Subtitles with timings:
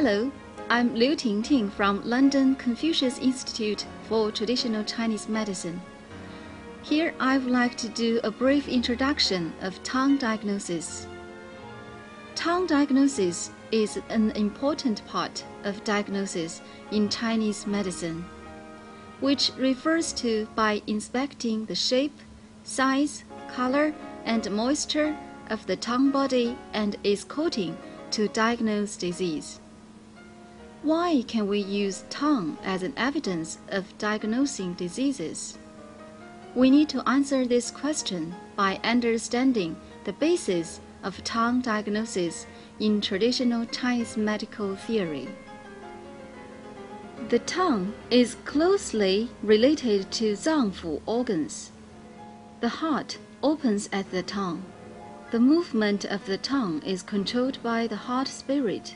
[0.00, 0.30] Hello,
[0.70, 5.80] I'm Liu Tingting from London Confucius Institute for Traditional Chinese Medicine.
[6.84, 11.08] Here I would like to do a brief introduction of tongue diagnosis.
[12.36, 16.60] Tongue diagnosis is an important part of diagnosis
[16.92, 18.24] in Chinese medicine,
[19.18, 22.16] which refers to by inspecting the shape,
[22.62, 23.92] size, color,
[24.24, 25.18] and moisture
[25.50, 27.76] of the tongue body and its coating
[28.12, 29.58] to diagnose disease.
[30.82, 35.58] Why can we use tongue as an evidence of diagnosing diseases?
[36.54, 42.46] We need to answer this question by understanding the basis of tongue diagnosis
[42.78, 45.28] in traditional Chinese medical theory.
[47.28, 51.72] The tongue is closely related to Zangfu organs.
[52.60, 54.62] The heart opens at the tongue.
[55.32, 58.94] The movement of the tongue is controlled by the heart spirit.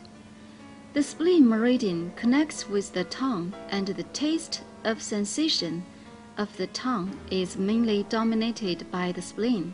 [0.95, 5.87] The spleen meridian connects with the tongue, and the taste of sensation
[6.37, 9.73] of the tongue is mainly dominated by the spleen.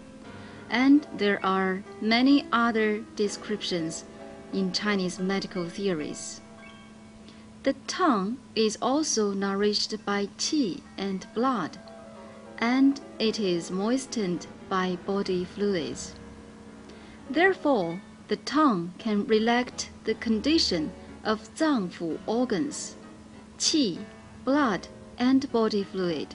[0.71, 4.05] And there are many other descriptions
[4.53, 6.41] in Chinese medical theories.
[7.65, 11.79] The tongue is also nourished by qi and blood,
[12.59, 16.15] and it is moistened by body fluids.
[17.29, 20.93] Therefore, the tongue can reflect the condition
[21.25, 22.97] of Zangfu organs,
[23.59, 23.99] qi,
[24.45, 24.89] blood,
[25.19, 26.35] and body fluid.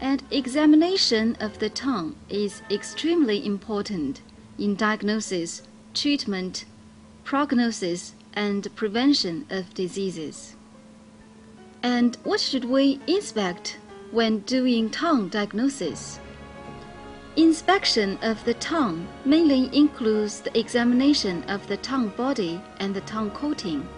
[0.00, 4.20] And examination of the tongue is extremely important
[4.58, 5.62] in diagnosis,
[5.94, 6.64] treatment,
[7.24, 10.56] prognosis, and prevention of diseases.
[11.82, 13.78] And what should we inspect
[14.10, 16.18] when doing tongue diagnosis?
[17.36, 23.30] Inspection of the tongue mainly includes the examination of the tongue body and the tongue
[23.30, 23.88] coating.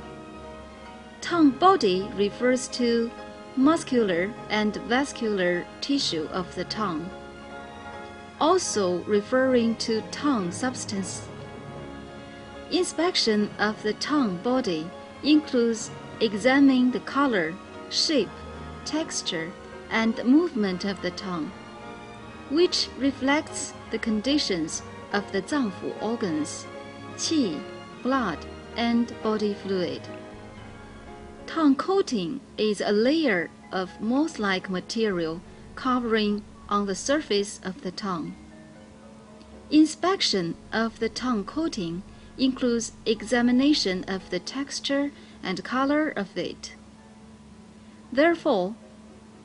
[1.20, 3.10] Tongue body refers to
[3.56, 7.10] muscular and vascular tissue of the tongue,
[8.40, 11.26] also referring to tongue substance.
[12.70, 14.88] Inspection of the tongue body
[15.24, 15.90] includes
[16.20, 17.52] examining the color,
[17.90, 18.30] shape,
[18.84, 19.50] texture,
[19.90, 21.50] and movement of the tongue
[22.50, 24.82] which reflects the conditions
[25.12, 26.66] of the Zangfu organs,
[27.16, 27.60] qi,
[28.02, 28.38] blood,
[28.76, 30.02] and body fluid.
[31.46, 35.40] Tongue coating is a layer of moss-like material
[35.74, 38.34] covering on the surface of the tongue.
[39.70, 42.02] Inspection of the tongue coating
[42.38, 45.10] includes examination of the texture
[45.42, 46.74] and color of it.
[48.12, 48.74] Therefore,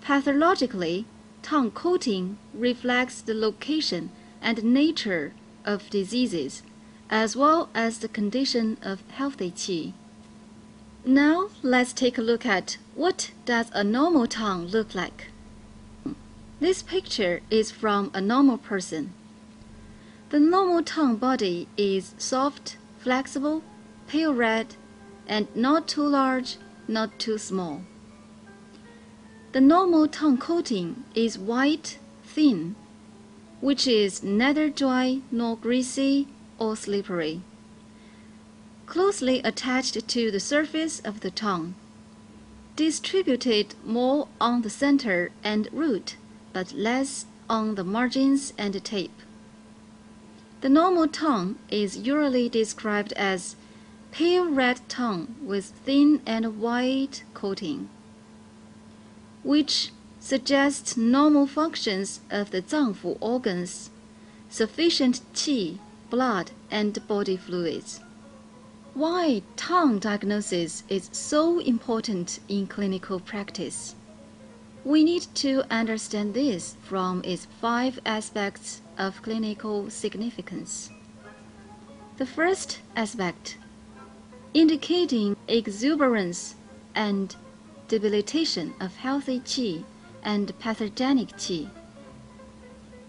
[0.01, 1.05] pathologically,
[1.49, 5.33] tongue coating reflects the location and nature
[5.65, 6.61] of diseases,
[7.09, 9.91] as well as the condition of healthy qi.
[11.03, 15.29] Now let's take a look at what does a normal tongue look like.
[16.59, 19.11] This picture is from a normal person.
[20.29, 23.63] The normal tongue body is soft, flexible,
[24.07, 24.75] pale red,
[25.25, 27.81] and not too large, not too small.
[29.51, 32.75] The normal tongue coating is white, thin,
[33.61, 36.27] which is neither dry nor greasy
[36.59, 37.41] or slippery,
[38.85, 41.73] closely attached to the surface of the tongue,
[42.75, 46.15] distributed more on the center and root,
[46.53, 49.19] but less on the margins and tape.
[50.61, 53.55] The normal tongue is usually described as
[54.11, 57.89] pale red tongue with thin and white coating
[59.43, 63.89] which suggests normal functions of the Zangfu organs,
[64.49, 65.77] sufficient qi,
[66.09, 68.01] blood, and body fluids.
[68.93, 73.95] Why tongue diagnosis is so important in clinical practice?
[74.83, 80.89] We need to understand this from its five aspects of clinical significance.
[82.17, 83.57] The first aspect,
[84.53, 86.55] indicating exuberance
[86.95, 87.35] and
[87.89, 89.83] debilitation of healthy qi
[90.23, 91.69] and pathogenic qi.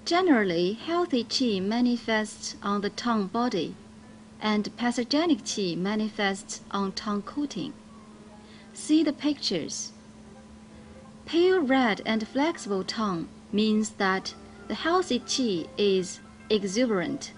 [0.06, 3.76] Generally, healthy qi manifests on the tongue body,
[4.40, 7.74] and pathogenic qi manifests on tongue coating.
[8.72, 9.92] See the pictures.
[11.26, 14.34] Pale red and flexible tongue means that
[14.68, 17.32] the healthy qi is exuberant.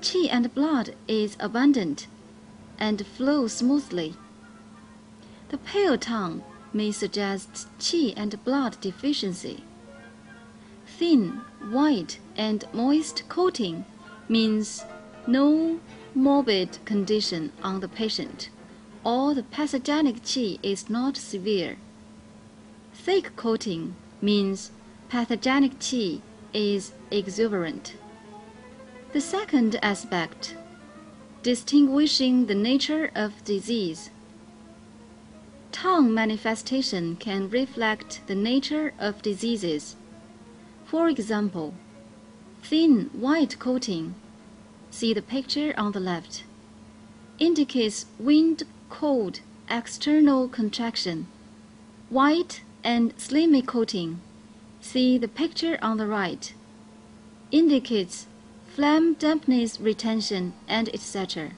[0.00, 2.08] Qi and blood is abundant
[2.80, 4.16] and flows smoothly.
[5.52, 9.62] The pale tongue may suggest qi and blood deficiency.
[10.86, 13.84] Thin, white, and moist coating
[14.30, 14.82] means
[15.26, 15.78] no
[16.14, 18.48] morbid condition on the patient,
[19.04, 21.76] or the pathogenic qi is not severe.
[22.94, 24.70] Thick coating means
[25.10, 26.22] pathogenic qi
[26.54, 27.94] is exuberant.
[29.12, 30.56] The second aspect,
[31.42, 34.08] distinguishing the nature of disease.
[35.72, 39.96] Tongue manifestation can reflect the nature of diseases.
[40.84, 41.74] For example,
[42.62, 44.14] thin white coating,
[44.90, 46.44] see the picture on the left,
[47.38, 49.40] indicates wind cold
[49.70, 51.26] external contraction.
[52.10, 54.20] White and slimy coating,
[54.82, 56.52] see the picture on the right,
[57.50, 58.26] indicates
[58.68, 61.52] phlegm dampness retention and etc.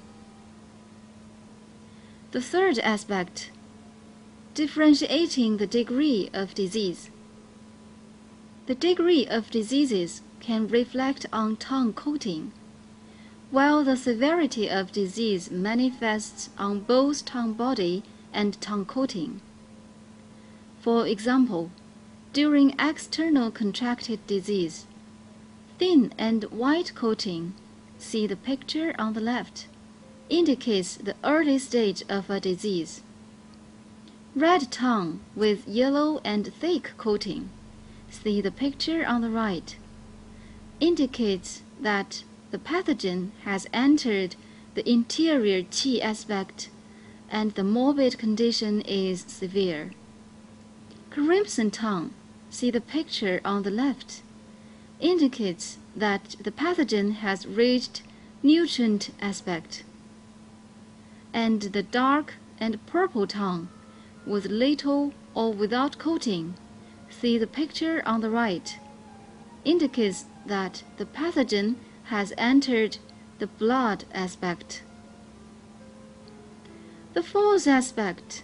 [2.30, 3.50] The third aspect,
[4.54, 7.10] differentiating the degree of disease.
[8.66, 12.52] The degree of diseases can reflect on tongue coating,
[13.50, 19.40] while the severity of disease manifests on both tongue body and tongue coating.
[20.80, 21.70] For example,
[22.32, 24.86] during external contracted disease,
[25.78, 27.54] thin and white coating,
[27.98, 29.66] see the picture on the left,
[30.28, 33.02] indicates the early stage of a disease.
[34.36, 37.50] Red tongue with yellow and thick coating,
[38.10, 39.76] see the picture on the right,
[40.80, 44.34] indicates that the pathogen has entered
[44.74, 46.68] the interior qi aspect
[47.30, 49.92] and the morbid condition is severe.
[51.10, 52.12] Crimson tongue,
[52.50, 54.22] see the picture on the left,
[54.98, 58.02] indicates that the pathogen has reached
[58.42, 59.84] nutrient aspect.
[61.32, 63.68] And the dark and purple tongue
[64.26, 66.54] with little or without coating,
[67.10, 68.78] see the picture on the right,
[69.64, 72.98] indicates that the pathogen has entered
[73.38, 74.82] the blood aspect.
[77.14, 78.42] The fourth aspect.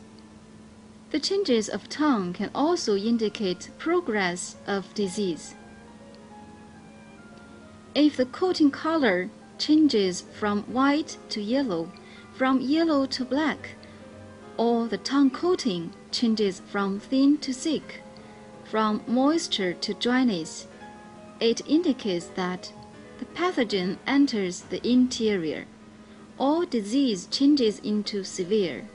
[1.11, 5.55] The changes of tongue can also indicate progress of disease.
[7.95, 9.29] If the coating color
[9.59, 11.91] changes from white to yellow,
[12.37, 13.71] from yellow to black,
[14.61, 18.03] or the tongue coating changes from thin to thick,
[18.63, 20.69] from moisture to dryness,
[21.41, 22.71] it indicates that
[23.19, 25.65] the pathogen enters the interior,
[26.37, 28.87] or disease changes into severe,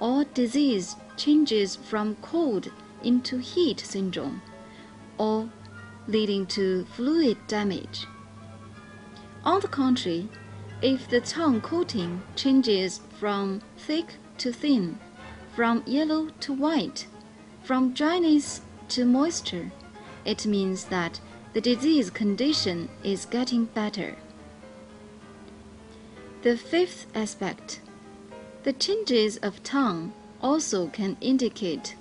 [0.00, 2.72] or disease changes from cold
[3.02, 4.40] into heat syndrome,
[5.18, 5.50] or
[6.06, 8.06] leading to fluid damage.
[9.44, 10.30] On the contrary,
[10.80, 14.98] if the tongue coating changes from thick to thin,
[15.54, 17.06] from yellow to white,
[17.62, 19.70] from dryness to moisture,
[20.24, 21.20] it means that
[21.52, 24.16] the disease condition is getting better.
[26.42, 27.80] The fifth aspect,
[28.64, 30.12] the changes of tongue
[30.42, 31.96] also can indicate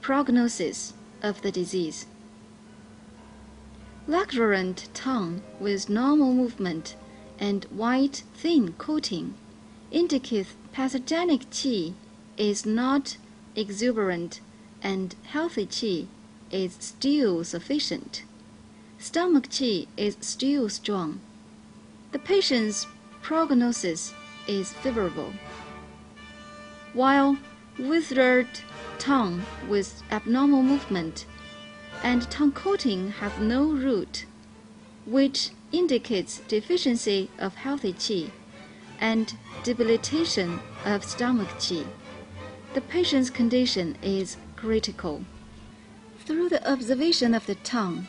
[0.00, 0.92] prognosis
[1.22, 2.06] of the disease.
[4.06, 6.96] Luxuriant tongue with normal movement
[7.38, 9.34] and white thin coating
[9.90, 11.94] indicates pathogenic qi
[12.36, 13.16] is not
[13.56, 14.40] exuberant
[14.82, 16.06] and healthy qi
[16.50, 18.22] is still sufficient.
[18.98, 21.20] Stomach qi is still strong.
[22.12, 22.86] The patient's
[23.22, 24.12] prognosis
[24.46, 25.32] is favorable.
[26.92, 27.38] While
[27.78, 28.48] withered
[28.98, 31.26] tongue with abnormal movement
[32.02, 34.26] and tongue coating have no root,
[35.06, 38.30] which indicates deficiency of healthy qi
[39.00, 41.86] and debilitation of stomach qi.
[42.74, 45.24] The patient's condition is critical.
[46.24, 48.06] Through the observation of the tongue,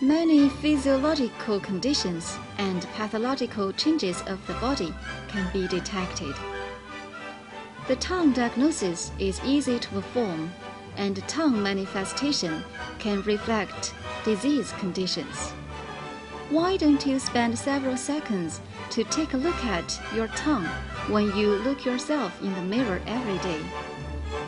[0.00, 4.94] many physiological conditions and pathological changes of the body
[5.28, 6.34] can be detected.
[7.88, 10.52] The tongue diagnosis is easy to perform
[10.96, 12.62] and tongue manifestation
[12.98, 15.52] can reflect disease conditions.
[16.50, 20.66] Why don't you spend several seconds to take a look at your tongue
[21.06, 23.60] when you look yourself in the mirror every day?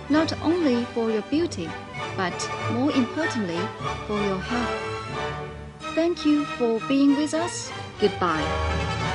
[0.09, 1.71] Not only for your beauty,
[2.17, 3.61] but more importantly,
[4.09, 5.95] for your health.
[5.95, 7.71] Thank you for being with us.
[8.01, 9.12] Goodbye.